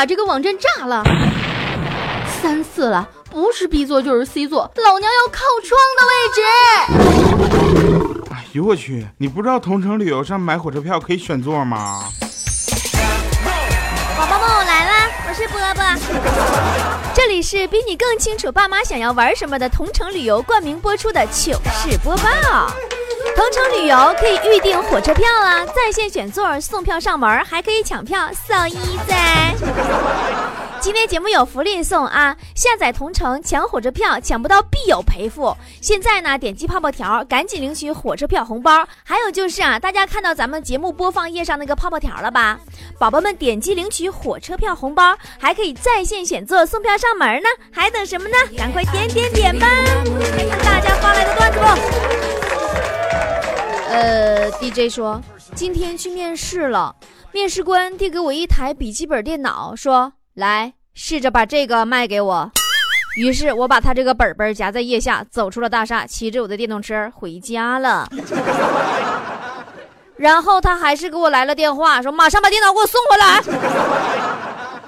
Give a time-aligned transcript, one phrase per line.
[0.00, 1.04] 把这个网站炸了。
[2.40, 6.40] 三次了，不是 B 座就是 C 座，老娘要靠窗的位置。
[8.32, 9.06] 哎呦我去！
[9.18, 12.04] 你不知道同城旅游上买火车票可以选座吗？
[14.16, 15.10] 宝宝们，我来啦！
[15.28, 15.84] 我是波波，
[17.12, 22.72] 这里是比你更清楚爸妈想要玩什么的同城旅游冠名播出的糗事播报。
[23.40, 28.76] 同城旅游可以预订火车票啊，在线选座送票上门，还可以抢票扫一
[29.08, 29.54] 在。
[30.78, 32.36] 今天节目有福利送啊！
[32.54, 35.56] 下载同城抢火车票，抢不到必有赔付。
[35.80, 38.86] 现在呢，点击泡泡条，赶紧领取火车票红包。
[39.02, 42.60] 还有就是啊，大家看到咱们节目播放页上那个泡泡条了吧？
[42.98, 48.34] 宝宝们点击领取火车票红包，还可以在线选座送票上门呢，还等什么呢？
[48.58, 49.66] 赶快点点点吧！
[50.36, 52.39] 看看大家发来的段子不？
[53.90, 55.20] 呃，DJ 说
[55.54, 56.94] 今天去面试了，
[57.32, 62.48] 面试官递给我一台笔记本电脑，说：“来，试着把这个卖给我。”
[63.18, 68.08] 于是我把他这个本本夹在腋下，走出了大厦，骑着我的电动车回家了。
[70.16, 73.42] 然后他还是给我来了电话，说：“马上把电脑给我送回来。”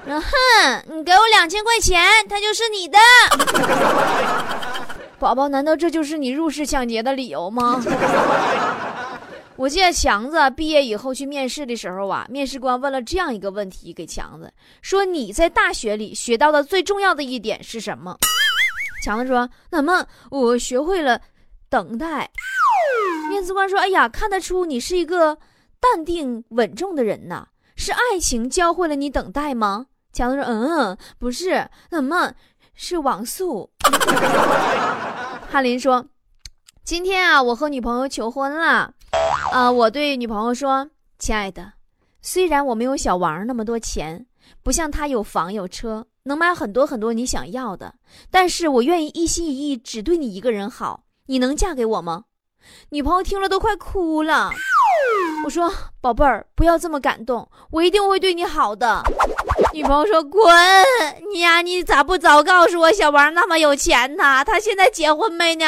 [0.07, 2.97] 然后哼，你给我两千块钱，他就是你的。
[5.19, 7.83] 宝宝，难道这就是你入室抢劫的理由吗？
[9.55, 14.51] 我记得强子毕业以后去面试的时候啊，面试官问了这样一个问题给强子，
[14.81, 18.17] 说你在大学里学到的最重要的一点是什么？
[19.03, 21.21] 强子说：那么我学会了
[21.69, 22.29] 等待。
[23.29, 25.37] 面试官说：哎呀，看得出你是一个
[25.79, 29.85] 淡定稳重的人呐，是爱情教会了你等待吗？
[30.11, 32.33] 强子说：嗯，不是，那么
[32.73, 33.69] 是网速。
[35.49, 36.05] 哈林说：
[36.83, 38.93] 今天啊，我和女朋友求婚了。
[39.51, 39.71] 啊！
[39.71, 41.73] 我对女朋友说：“亲爱的，
[42.21, 44.25] 虽然我没有小王那么多钱，
[44.63, 47.93] 不像他有房有车，能买很多很多你想要的，
[48.31, 51.03] 但是我愿意一心一意只对你一个人好。
[51.27, 52.23] 你能嫁给我吗？”
[52.89, 54.51] 女朋友听了都快哭了。
[55.45, 59.03] 我说：“宝贝儿，不要这么感动，我一定会对你好的。”
[59.73, 60.43] 女朋友说：“滚！
[61.31, 64.43] 你呀，你咋不早告诉我小王那么有钱呢？
[64.45, 65.65] 他现在结婚没呢？”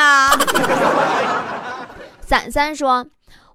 [2.26, 3.06] 散散说。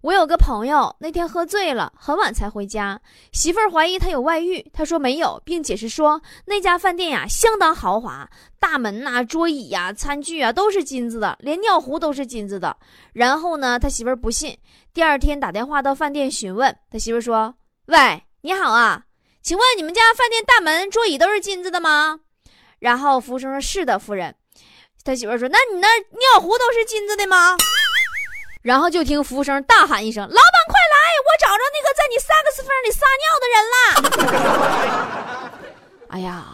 [0.03, 2.99] 我有个朋友那天喝醉了，很晚才回家。
[3.33, 8.27] 媳妇儿怀疑他有外遇，他说没有，并解释说那家饭店呀相当豪华，
[8.59, 12.75] 大门呐、桌椅呀、餐具啊都是金子的，连尿壶都是金子的。
[13.13, 14.57] 然后呢，他媳妇儿不信，
[14.95, 17.55] 第二天打电话到饭店询问，他媳妇儿说
[17.87, 19.05] ：“喂，你好啊，
[19.43, 22.21] 请问你们家饭店大门、桌椅都是金子的吗？”
[22.81, 24.35] 然后服务生说：“是的，夫人。”
[25.05, 27.55] 他媳妇儿说：“那你那尿壶都是金子的吗？”
[28.63, 30.97] 然后就听服务生大喊一声：“老板，快来！
[31.27, 35.51] 我找着那个在你萨克斯风里撒尿的人了！”
[36.11, 36.45] 哎呀，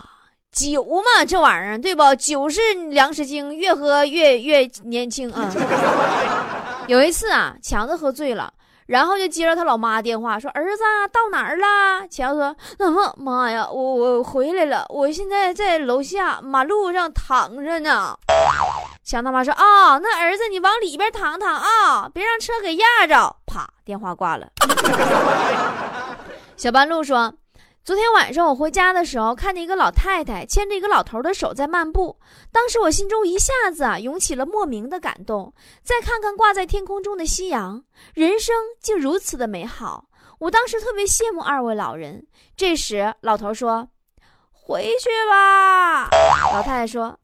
[0.52, 2.14] 酒嘛，这玩意儿对不？
[2.14, 5.50] 酒是粮食精，越喝越越年轻啊！
[6.86, 8.52] 有一次啊，强子喝醉了。
[8.86, 18.16] 然后就接着他老妈电话说：“儿子到哪儿了？”强子说：“怎么妈呀，我我回来了，我现在在楼下马路上躺着呢。”
[19.06, 24.50] 强他妈说：“啊，那儿子你往里边躺躺啊，别让车给压着。”啪，电话挂了。
[26.58, 27.32] 小半路说。
[27.84, 32.18] 昨天晚上我回家的时候，看见一个老太太牵着一个老头的手在漫步。
[32.50, 35.54] 当时我心中一下子啊涌起了莫名的感动。
[35.84, 40.06] 再看看挂在天空中的夕阳，人生竟如此的美好。
[40.40, 42.26] 我当时特别羡慕二位老人。
[42.56, 43.86] 这时老头说
[44.50, 46.08] ：“回去吧。”
[46.52, 47.16] 老太太说：“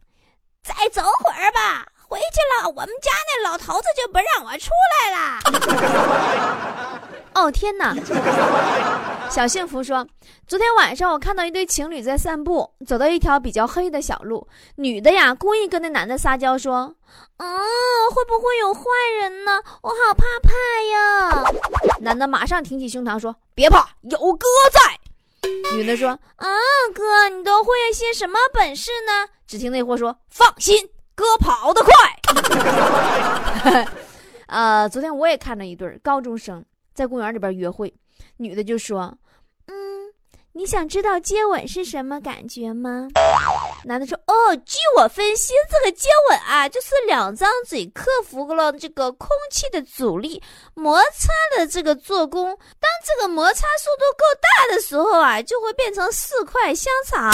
[0.62, 5.40] 再走会儿吧。”回去了，我们家那老头子就不让我出来了。
[7.34, 7.94] 哦天哪！
[9.30, 10.06] 小幸福说，
[10.46, 14.46] 昨天晚上我看到一对情侣在散步，走到一条比较黑的小路，
[14.76, 16.94] 女的呀故意跟那男的撒娇说
[17.38, 17.46] ：“嗯，
[18.14, 18.82] 会不会有坏
[19.22, 19.62] 人呢？
[19.80, 20.52] 我好怕怕
[20.92, 21.50] 呀。”
[22.00, 24.80] 男的马上挺起胸膛说：“别怕，有哥在。”
[25.74, 26.46] 女的说：“啊，
[26.94, 31.92] 哥，你都会些什么本事呢？”只听那货说：“放心。”哥跑得快，
[34.48, 37.92] 呃，昨天我也看了一对高中生在公园里边约会，
[38.38, 39.18] 女的就说：“嗯，
[40.54, 43.08] 你想知道接吻是什么感觉吗？”
[43.84, 50.40] 男的说：“哦，据我分析，这个接吻啊，就是两张嘴克服了这个空气的阻力，
[50.74, 52.56] 摩擦的这个做工。
[52.78, 57.32] 当这个摩擦速度够大的时候啊，就会变成四块香肠。”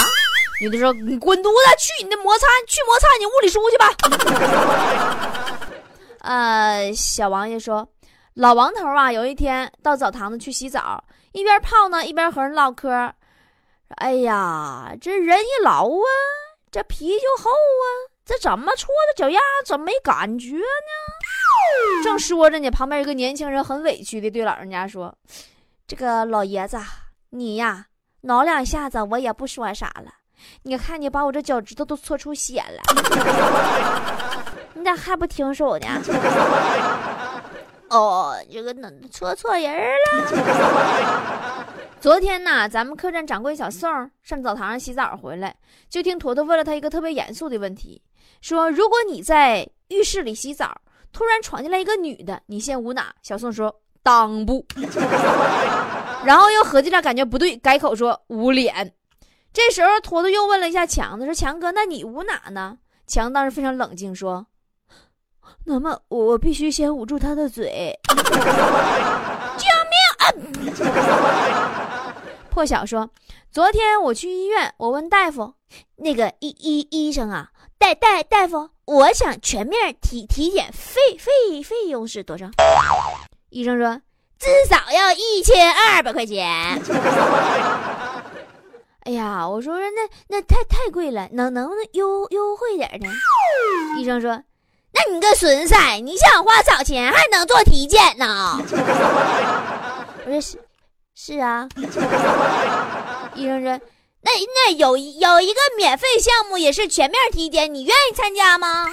[0.61, 3.93] 女的说：“你滚犊子，去你的摩擦，去摩擦你物理书去吧。
[6.21, 7.87] ”呃，小王爷说
[8.33, 13.13] ：“老王头啊，有一天到澡堂子去洗澡，一边泡呢，一边和人唠嗑。
[13.95, 16.07] 哎呀，这人一老啊，
[16.71, 17.85] 这皮就厚啊，
[18.23, 22.03] 这怎么搓的脚丫怎么没感觉呢？
[22.03, 25.15] 正说着呢，旁边一个年轻人很委屈的对老人家说
[25.87, 26.77] ：“这个老爷子，
[27.31, 27.87] 你呀，
[28.21, 30.13] 挠两下子我也不说啥了。
[30.63, 32.81] 你看你把我这脚趾头都搓出血了，
[34.73, 35.87] 你咋还不停手呢？”
[37.89, 41.65] 哦，这个那戳错人了。
[41.99, 43.89] 昨天呢，咱们客栈掌柜小宋
[44.23, 45.53] 上澡堂上洗澡回来，
[45.89, 48.01] 就听坨坨问了他一个特别严肃的问题，
[48.41, 50.73] 说：“如果你在浴室里洗澡，
[51.11, 54.65] 突然闯进来一个女的，你先捂哪？”小宋说：“裆部。
[56.23, 58.93] ”然后又合计着感觉不对，改口说：“捂脸。”
[59.51, 62.77] 这时候坨坨又问了一下强子，说：“强哥，那你捂哪呢？”
[63.07, 64.45] 强当时非常冷静说。
[65.65, 67.99] 那么我必须先捂住他的嘴。
[69.57, 69.97] 救命！
[72.49, 73.09] 破晓说
[73.51, 75.53] ：“昨天我去医院，我问大夫，
[75.97, 82.49] 那个医医医生啊，大大大夫，我想全面体体检，费费费用是多少？”
[83.49, 84.01] 医生说
[84.39, 86.45] ：“至少要一千二百块钱。
[89.05, 93.07] ”哎呀，我说那那太太贵了，能能不能优优惠点呢？
[93.97, 94.43] 医生说。
[94.91, 98.59] 那你个损色，你想花少钱还能做体检呢？
[100.25, 100.57] 我说是，
[101.15, 101.67] 是啊。
[103.35, 103.79] 医生说，
[104.21, 108.85] 那那有有一个免费项目也是全面体检，你愿意参加吗？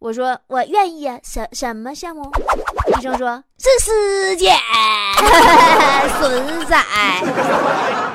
[0.00, 1.18] 我说我愿意啊。
[1.22, 2.30] 什什么项目？
[2.88, 4.54] 医生说是尸检。
[6.20, 6.74] 损色，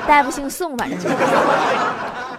[0.06, 1.10] 大夫姓宋，反正。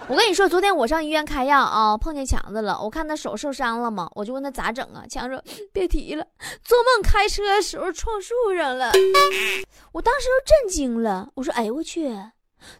[0.07, 2.77] 我跟你说，昨天我上医院开药啊，碰见强子了。
[2.81, 5.05] 我看他手受伤了嘛，我就问他咋整啊？
[5.09, 6.25] 强说别提了，
[6.63, 8.91] 做梦开车的时候撞树上了。
[9.93, 12.09] 我当时就震惊了，我说哎我去，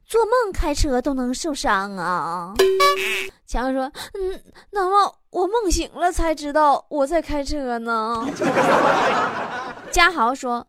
[0.05, 2.53] 做梦开车都能受伤啊？
[3.47, 3.83] 强说
[4.13, 4.41] 嗯，
[4.71, 8.27] 那么我梦醒了才知道我在开车呢？
[9.91, 10.67] 嘉豪说。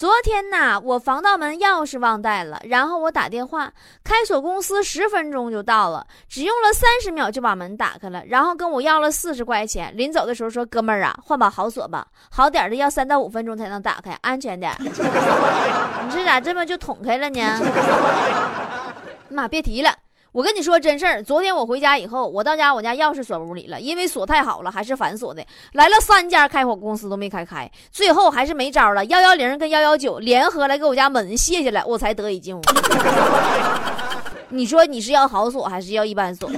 [0.00, 3.70] 昨天呐，我防盗门钥匙忘带了，然后我打电话，
[4.02, 9.94] 开锁公司十分钟就到了，只用了三十秒就把门打开了，然后跟我要了四十块钱。
[9.94, 14.74] 临走的时候说：“哥们儿啊，换把好锁吧，好点的要三到五分钟才能打开，安全点。
[14.80, 14.88] ”你
[16.10, 17.60] 这咋这么就捅开了呢？
[19.28, 19.94] 妈，别提了。
[20.32, 25.44] 我跟你说真事儿，昨天我回家以后，我到家，我家钥匙锁屋里了，因为锁太好了，还是反锁的。
[25.72, 32.60] 来了三家开火公司都没开开，最后还是没招了，幺幺零跟幺幺九联合来给我家门卸下来，我才得以进屋。
[34.50, 36.48] 你说你是要好锁还是要一般锁？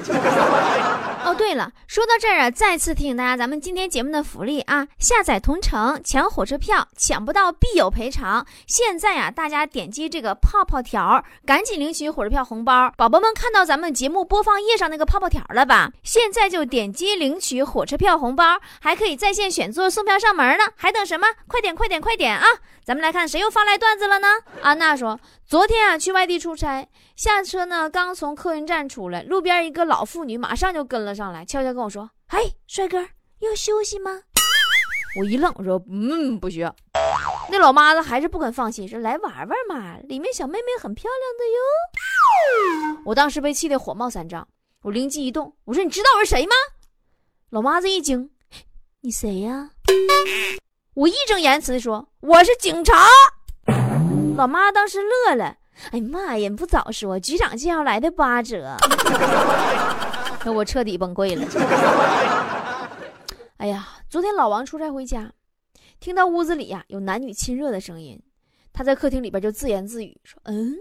[1.24, 8.44] 哦，对了，说到这儿啊，再次提醒大家，咱们今天节目的福利啊，下载同城抢火车票，抢不到必有赔偿。
[8.66, 12.92] 现在啊，大家点击这个泡泡条，赶紧领取火车票红包。
[12.96, 15.92] 宝宝们看到咱们节目播放页上那个泡泡条了吧？
[16.02, 21.28] 现在就点击领取火车票红包，还可以在线选座送票上门呢，还等什么？
[21.46, 22.44] 快点快点快点啊！
[22.84, 24.26] 咱们来看谁又发来段子了呢？
[24.60, 25.18] 安娜说，
[25.52, 32.96] 昨天啊去外地出差，下车呢刚从客运站出来，路边一个老妇女马上就跟了上来，悄悄跟我说：“嘿，帅哥，
[33.40, 34.22] 要休息吗？”
[35.20, 36.74] 我一愣，我说：“嗯，不需要。”
[37.52, 44.48] 那老妈子还是不肯放弃，说：“来玩玩嘛，里面小妹妹很漂亮的哟。”我当时被气得火冒三丈，
[44.80, 46.54] 我灵机一动，我说：“你知道我是谁吗？”
[47.52, 48.30] 老妈子一惊
[49.02, 49.68] ：“你谁呀？”
[50.96, 53.06] 我义正言辞地说：“我是警察。”
[54.36, 55.56] 老妈当时乐了
[55.92, 58.76] ：“哎呀妈呀，你不早说，局长介绍来的八折。
[60.44, 61.46] ”那我彻底崩溃了。
[63.58, 65.30] 哎呀，昨天老王出差回家，
[66.00, 68.20] 听到屋子里呀有男女亲热的声音，
[68.72, 70.76] 他在客厅里边就自言自语说：“嗯，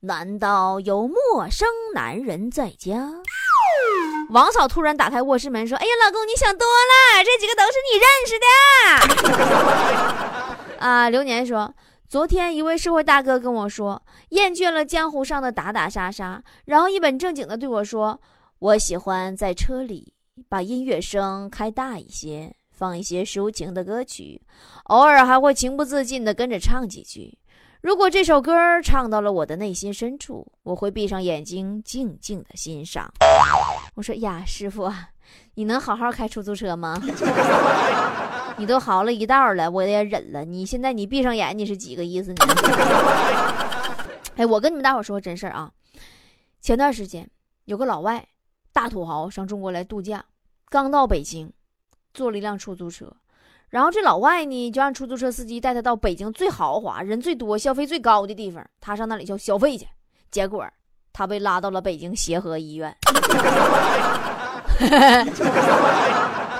[0.00, 3.10] 难道有陌生男人在家？”
[4.30, 8.46] 王嫂突然打开卧室门说：“哎呀，老公，你想多了，这几个都是你认识的。”
[10.86, 11.74] 啊，流年说，
[12.12, 18.20] 昨天一位社会大哥跟我说，厌倦了江湖上的打打杀杀，然后一本正经的对我说
[18.60, 20.12] ：“我喜欢在车里
[20.46, 24.42] 把音乐声开大一些，放一些抒情的歌曲，
[24.88, 27.38] 偶尔还会情不自禁的跟着唱几句。”
[27.80, 28.52] 如果这首歌
[28.82, 33.10] 唱到了我的内心深处，我会闭上眼睛，静静的欣赏。
[33.94, 34.92] 我说呀，师傅，
[35.54, 37.00] 你能好好开出租车吗？
[38.58, 40.44] 你都嚎了一道了，我也忍了。
[40.44, 42.46] 你现在你闭上眼，你是几个意思呢？
[44.36, 45.70] 哎，我跟你们大伙说个真事儿啊。
[46.60, 47.28] 前段时间
[47.64, 48.26] 有个老外
[48.72, 50.24] 大土豪上中国来度假，
[50.68, 51.52] 刚到北京，
[52.14, 53.12] 坐了一辆出租车。
[53.68, 59.88] 然后这老外呢，就让出租车司机带他到北京最豪华、人最多、消费最高的地方，他上那里就消费去。
[60.30, 60.66] 结果
[61.12, 62.94] 他被拉到了北京协和医院。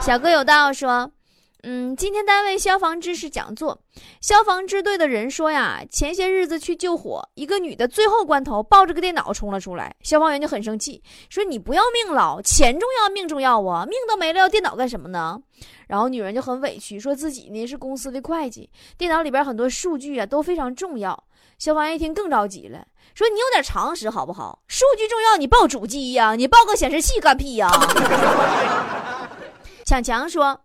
[0.00, 1.10] 小哥有道说。
[1.64, 3.78] 嗯，今天单位消防知识讲座，
[4.20, 11.00] 消防支队的人说呀，前些日子去救火，一个女的最后关头抱着个电脑冲了出来，消防员就很生气，
[11.30, 15.38] 说你不要命了，钱重要命重要啊，命都没了要电脑干什么呢？
[15.86, 21.22] 然后女人就很委屈，说自己呢是公司的会计，电脑里边很多数据啊都非常重要。
[21.60, 24.58] 消防员一听更着急了，说你有点常识好不好？
[24.66, 27.70] 数据重要你报主机呀，你报个显示器干屁呀？
[29.86, 30.58] 强强说。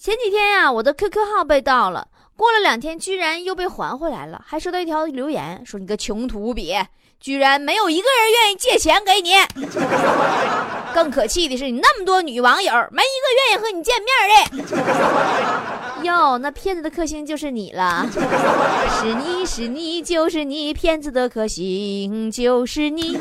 [0.00, 6.82] 前几天呀，我的 QQ 号被盗了，过了两天居然又被还回来了，还收到一条留言说你个穷土鳖，
[7.20, 9.34] 居然没有一个人愿意借钱给你。
[10.94, 14.08] 更可气的是，你那么多女网友，没一个愿意和你见面
[16.00, 16.04] 的。
[16.06, 18.08] 哟，那骗子的克星就是你了，
[19.02, 23.20] 是你是你就是你，骗子的克星就是你。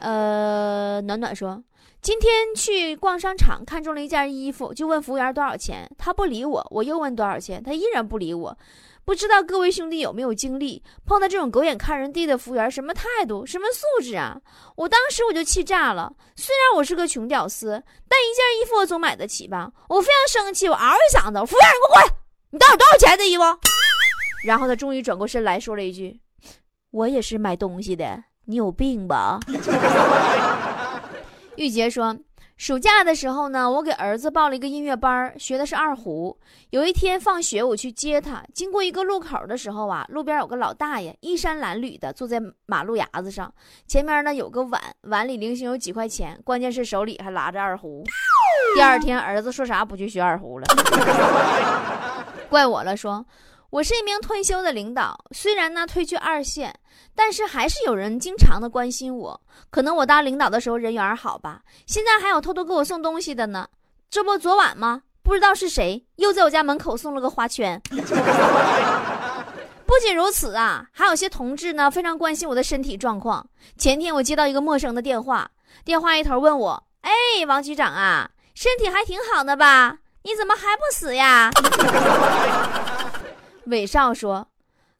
[0.00, 1.62] 呃，暖暖说。
[2.00, 6.66] 今天去逛商场，看中了一件衣服，就问服务员多少钱，他不理我。
[6.70, 8.56] 我又问多少钱，他依然不理我。
[9.04, 12.70] 不知道各位兄弟有没有经历碰到这种狗眼看人低的服务员？
[12.70, 14.38] 什么态度，什么素质啊！
[14.76, 16.12] 我当时我就气炸了。
[16.36, 17.70] 虽然我是个穷屌丝，
[18.06, 19.72] 但一件衣服我总买得起吧？
[19.88, 22.14] 我非常生气，我嗷一嗓子：“服务员，你给我滚！
[22.50, 23.42] 你到底多少钱的衣服？”
[24.44, 26.20] 然后他终于转过身来说了一句
[26.92, 29.40] ：“我也是买东西的，你有病吧？”
[31.58, 32.16] 玉洁说
[32.56, 36.38] ：“暑假的时候呢，我给儿子报了一个音乐班，学的是二胡。
[36.70, 43.52] 有一天放学，我去接他，经过一个路口的时候啊，路边有个老大爷，衣衫褴褛的坐在马路牙子上，
[43.88, 48.04] 前面呢有个碗，碗里零星有几块钱，关键是手里还拉着二胡。
[48.76, 50.66] 第二天，儿子说啥不去学二胡了，
[52.48, 53.26] 怪我了，说。”
[53.70, 56.74] 我是一名退休的领导，虽然呢退居二线，
[57.14, 59.38] 但是还是有人经常的关心我。
[59.68, 63.68] 可能我当领导的时候人缘好吧，现在还有偷偷给我送东西的呢。
[64.10, 65.02] 这不昨晚吗？
[65.22, 67.78] 不知道是谁又在我家门口送了个花圈。
[69.84, 73.46] 不仅如此啊，还有些同志呢非常关心我的身体状况。
[73.76, 75.50] 前天我接到一个陌生的电话，
[75.84, 77.12] 电话一头问我：“哎，
[77.46, 79.98] 王局长啊，身体还挺好的吧？
[80.22, 81.50] 你怎么还不死呀？”
[83.68, 84.48] 韦少说：“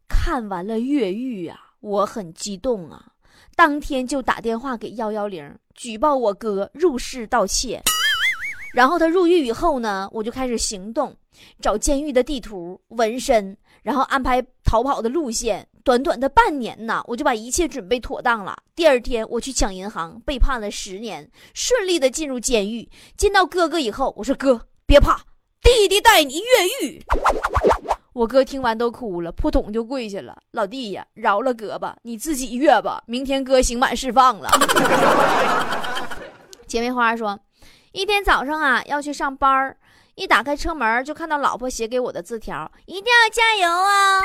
[0.08, 3.12] 看完了越狱啊，我很激动啊，
[3.56, 7.82] 当天就打电话给幺幺零举报我哥入室盗窃。
[8.74, 11.16] 然后他入狱以后呢，我就开始行动，
[11.60, 15.66] 找监狱的地图、纹身，然后安排逃跑的路线。
[15.82, 18.54] 短短的半年呢，我就把一切准备妥当了。
[18.76, 22.86] 第二天我去抢银行，被判了十年，顺利的进入监狱。
[23.16, 25.24] 见到哥哥以后，我说哥别怕，
[25.62, 27.02] 弟弟带你越狱。”
[28.18, 30.36] 我哥听完都哭了，扑通就跪下了。
[30.50, 33.00] 老弟呀，饶了哥吧，你自己越吧。
[33.06, 34.50] 明天哥刑满释放了。
[36.66, 37.38] 姐妹花说，
[37.92, 39.76] 一天早上啊要去上班，
[40.16, 44.18] 一打开车门就看到老婆写给我的字条，一定要加油啊！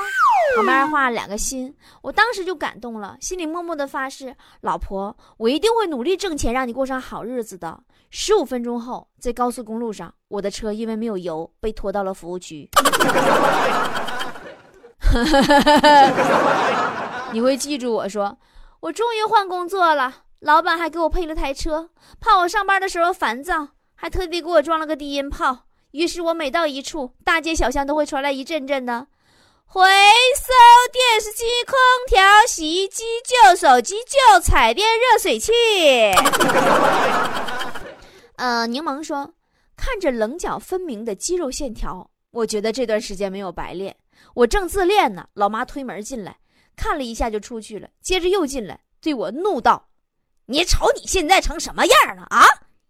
[0.56, 1.72] 旁边画了两个心，
[2.02, 7.80] 我当时就感动了，心里默默的发誓，老婆，我一定会努力挣钱，让你过上好日子的。
[8.16, 12.70] 十五分钟后，在高速公路上，我的车因为没有油，被拖到了服务区。
[17.34, 18.38] 你会记住我说，
[18.82, 21.90] 我终于换工作了，老板还给我配了台车，
[22.22, 25.62] 怕我上班的时候烦躁，还特地给我装了个低音炮。
[25.90, 29.08] 于是我每到一处，大街小巷都会传来一阵阵的
[29.66, 29.88] 回收
[30.92, 31.76] 电视机、空
[32.08, 35.52] 调、洗衣机、旧手机、旧彩电、热水器。
[38.36, 39.32] 呃，柠檬说
[39.78, 43.96] ：“看着棱角分明的肌肉线条，我觉得这段时间没有白练。
[44.34, 46.38] 我正自恋呢，老妈推门进来，
[46.76, 49.88] 看了一下就出去了，接着又进来，对我怒道
[50.48, 52.44] ：‘你瞅你现在成什么样了啊！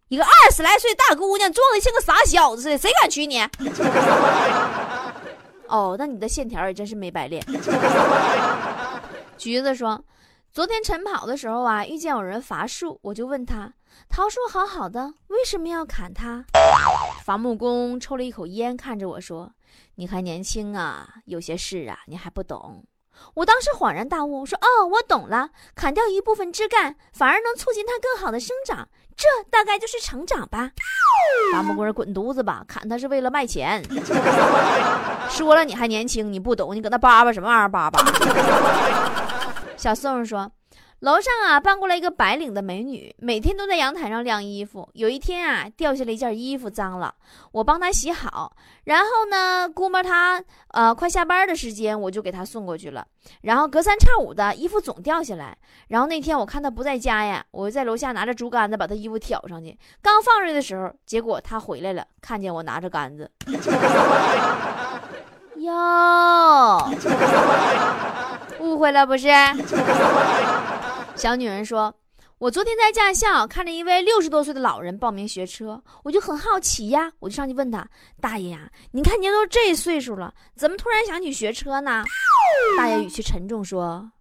[0.08, 3.40] 一个二十来岁大姑娘，装的像个傻小子似的，谁敢娶你？’
[5.68, 7.46] 哦，那你的线条也真是没白练。”
[9.38, 10.02] 橘子说。
[10.52, 13.74] 昨天晨跑的时候啊，遇见有人伐树，我就问他
[14.10, 16.46] ：“桃树好好的，为什么要砍它？”
[17.24, 19.54] 伐木工抽了一口烟，看着我说
[19.96, 22.86] ：“你还年轻啊，有些事啊，你还不懂。”
[23.36, 30.72] 我当时恍然大悟，说：“哦，我懂了，砍掉一部分枝干，反而能促进它更好的生长，这大概就是成长吧。”
[31.54, 33.84] 伐木工滚犊子吧，砍它是为了卖钱。
[35.30, 38.04] 说了你还年轻，你不懂，你搁那叭叭什么玩意儿叭叭？
[39.78, 40.52] 小宋说
[41.04, 44.88] ：“楼上啊搬过来一个白领的美女，每天都在阳台上晾衣服。
[44.94, 47.14] 有一天啊，掉下了一件衣服，脏了，
[47.52, 48.56] 我帮她洗好。
[48.86, 53.06] 然后呢，估摸她呃快下班的时间，我就给她送过去了。
[53.42, 55.58] 然后隔三差五的衣服总掉下来。
[55.90, 59.78] 然后那天我看她不在家呀，我就在楼下拿着竹竿子把她衣服挑上去。
[60.02, 63.30] 刚放出去的时候，结果她回来了，看见我拿着杆子，
[65.58, 66.90] 哟，
[68.62, 69.28] 误会了不是？
[71.16, 71.94] 小女人说
[72.40, 77.88] ：“我昨天在驾校看着一位六十多岁的老人报名学车，我就很好奇呀，我就上去问他：
[78.20, 82.04] 大爷呀，你看您都这岁数了，怎么突然想起学车呢？”
[82.78, 84.12] 大爷语气沉重说：“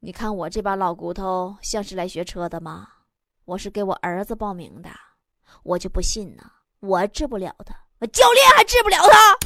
[0.00, 2.86] 你看我这把老骨头像是来学车的吗？
[3.44, 4.88] 我是给我儿子报名的，
[5.64, 6.44] 我就不信呢，
[6.78, 9.36] 我治不了他，我教练还治不了他。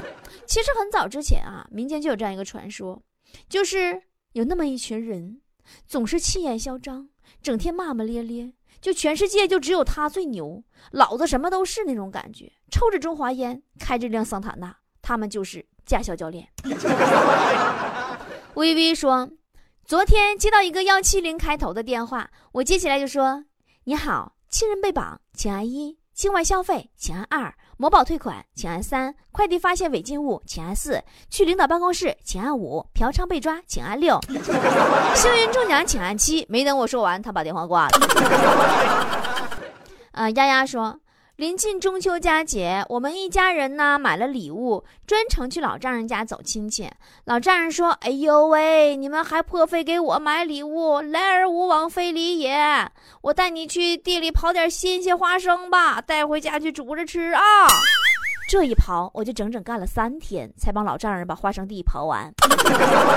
[0.48, 3.00] 其实很早之前啊，民间就有这样一个传说，
[3.48, 4.02] 就是。
[4.32, 5.40] 有那么一群人，
[5.86, 7.08] 总是气焰嚣张，
[7.42, 12.52] 整天骂骂咧咧，就全世界就只有他最牛，老子什么都是那种感觉。
[12.70, 16.48] 抽着中华烟，开着辆桑塔纳，他们就是驾校教练。
[18.54, 19.28] 微微说，
[19.84, 23.44] 昨天接到一个幺七零开头的电话，我接起来就说
[23.84, 34.20] ：“你好，亲人被绑，请按一；境外消费，请按二。”某宝退款，请按三；快递发现违禁物，请按四；去领导办公室，请按五；嫖娼被抓，请按六；
[35.14, 36.44] 幸运中奖，请按七。
[36.50, 37.98] 没等我说完，他把电话挂了。
[40.12, 40.94] 啊， 丫丫说。
[41.40, 46.86] 临近中秋佳节，我们一家人呢买了礼物，专程去老丈人家走亲戚。
[47.24, 52.86] 老丈人说：“哎呦喂，你们还破费给我买礼物，来而无往非礼也。
[53.22, 57.40] 我带你去地里刨点新鲜花生吧，带回家去煮着吃啊。”
[58.46, 62.30] 这一刨，我就整整干了三天，才帮老丈人把花生地刨完。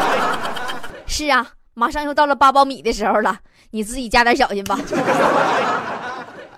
[1.05, 3.37] 是啊，马上又到了扒苞米的时候了，
[3.71, 4.79] 你自己加点小心吧。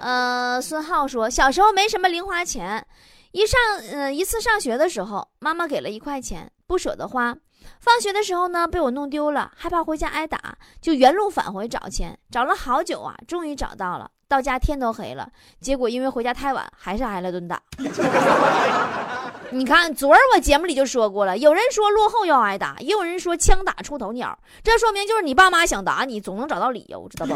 [0.05, 2.85] 呃，孙浩说，小时候没什么零花钱，
[3.31, 3.59] 一上
[3.91, 7.35] 嗯一次上学的时候，妈妈给了一块钱，不舍得花。
[7.79, 14.07] 放学的时候呢，被我弄丢了，害怕回家挨打，就原路返回找钱，找了好久啊，终于找到了。
[14.27, 15.27] 到家天都黑了，
[15.59, 17.59] 结果因为回家太晚，还是挨了顿打。
[19.49, 27.33] 你看，昨儿我节目里就说过了，有人说落后要挨打，也有人说枪打出头鸟，这说明就是你爸妈想打你，总能找到理由，知道不？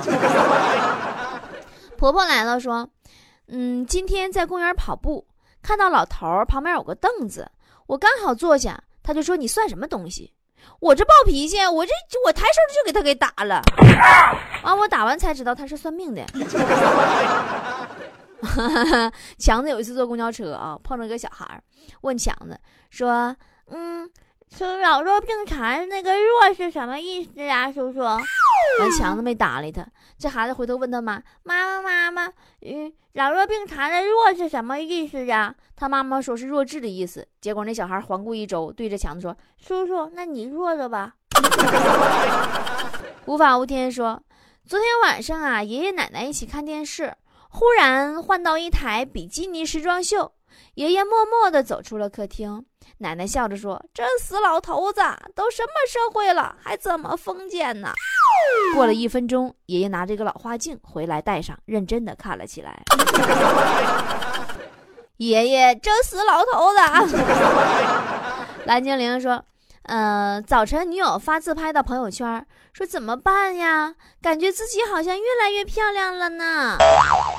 [1.99, 2.89] 婆婆来了，说
[3.51, 5.27] ：“嗯，今天在公园跑步，
[5.61, 7.51] 看到老头儿旁边有个凳子，
[7.87, 10.33] 我刚好坐下，他就说你算什么东西？
[10.79, 11.91] 我这暴脾气，我这
[12.25, 13.61] 我抬手就给他给打了。
[14.63, 16.25] 啊，我打完才知道他是算命的。
[19.37, 21.61] 强子有一次坐公交车啊，碰着一个小孩，
[21.99, 22.57] 问强子
[22.89, 23.35] 说：
[23.67, 24.09] 嗯。”
[24.49, 27.99] 说老弱病残那个弱是什么意思呀，叔叔？
[27.99, 29.85] 完强子没搭理他。
[30.17, 37.25] 这孩子回头问他妈：“妈妈妈妈，嗯，老弱病残的弱是什么意思呀？”他妈妈说是弱智的意思。
[37.39, 41.13] 结果那小孩环顾一周，对着强子说：“叔叔，那你弱着吧。
[43.25, 44.21] ”无法无天说
[44.65, 47.15] ：“昨天晚上啊，爷爷奶奶一起看电视，
[47.49, 50.33] 忽然换到一台比基尼时装秀，
[50.75, 52.65] 爷爷默默地走出了客厅。”
[52.99, 55.01] 奶奶笑着说：“这死老头子，
[55.35, 57.93] 都什么社会了，还这么封建呢？”
[58.73, 62.83] 过了一分钟，爷爷拿着一个老花镜回来戴上，认真地看了起来。
[65.17, 66.73] 爷爷，这死老头
[67.07, 67.17] 子！
[68.65, 69.43] 蓝精灵说
[69.83, 73.95] ：“呃，早晨女友发自拍到朋友圈，说怎么办呀？
[74.21, 76.77] 感觉自己好像越来越漂亮了呢。”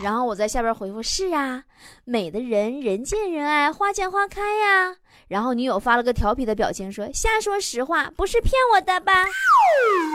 [0.02, 1.62] 然后我在下边回复：“是啊，
[2.04, 4.96] 美的人人见人爱，花见花开呀。”
[5.28, 9.12] 然后女友发了个调皮的表情，说：“瞎说实话，不是骗我的吧？”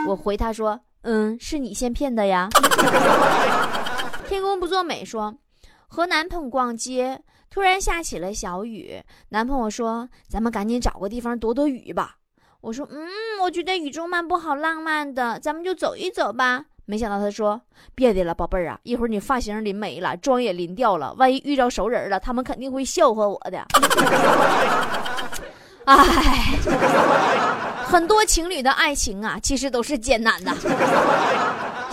[0.08, 2.48] 我回他说：“嗯，是你先骗的呀。
[4.28, 5.34] ”天公不作美说
[5.88, 7.22] ：“和男朋友逛街，
[7.56, 9.02] 突然下起了小雨。
[9.30, 12.16] 男朋友说：‘咱们赶紧找个地方躲躲雨吧。’
[12.60, 13.08] 我说：‘嗯，
[13.40, 17.58] 我觉得雨中漫步好浪漫的，咱们就走一走吧。’没想到他说
[17.96, 23.64] ：‘别的了，宝贝儿啊，一会儿你发型淋没了，妆也淋掉了，万一遇着熟人了，他们肯定会笑话我的。’”
[25.86, 25.96] 哎，
[27.86, 30.54] 很多情侣的爱情啊，其实都是艰难的。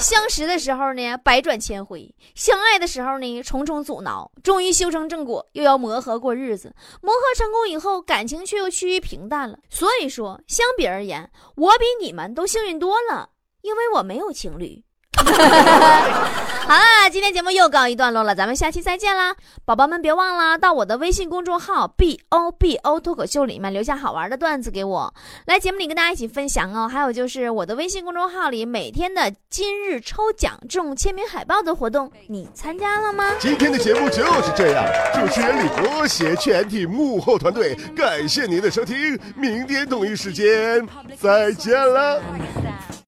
[0.04, 4.30] 相识的时候呢，百转千回；相爱的时候呢，重重阻挠。
[4.44, 6.76] 终于修成正果，又要磨合过日子。
[7.02, 9.58] 磨合成功以后，感情却又趋于平淡了。
[9.70, 13.30] 所以说，相比而言，我比你们都幸运多了，
[13.62, 14.84] 因为我没有情侣，
[16.64, 19.36] 好啦，今天节目又告一段落了，咱们下期再见啦！
[19.66, 25.14] 宝宝们别忘了到我的微信公众号 b o b o 脱口秀里面留下好玩的段子给我，
[25.46, 26.88] 来节目里跟大家一起分享哦。
[26.88, 33.26] 还有就是我的微信公众号里每天的今日抽奖中签名海报的活动，你参加了吗？
[33.40, 40.88] 今天的节目就是这样，主持人李博携全体幕后团队，感谢您的收听，明天同一时间
[41.20, 42.22] 再见了。